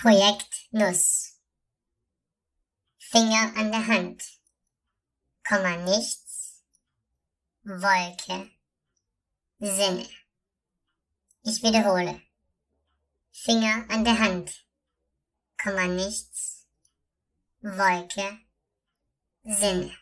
[0.00, 1.36] Projekt Nuss.
[2.96, 4.22] Finger an der Hand.
[5.46, 6.62] Komma nichts.
[7.64, 8.50] Wolke.
[9.58, 10.08] Sinne.
[11.42, 12.22] Ich wiederhole.
[13.30, 14.64] Finger an der Hand.
[15.62, 16.66] Komma nichts.
[17.60, 18.38] Wolke.
[19.44, 19.94] Sinne.